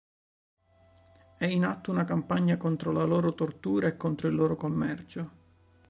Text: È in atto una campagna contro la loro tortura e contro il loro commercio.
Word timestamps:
È 1.37 1.45
in 1.45 1.63
atto 1.63 1.91
una 1.91 2.05
campagna 2.05 2.57
contro 2.57 2.91
la 2.91 3.03
loro 3.03 3.35
tortura 3.35 3.85
e 3.85 3.97
contro 3.97 4.29
il 4.29 4.33
loro 4.33 4.55
commercio. 4.55 5.29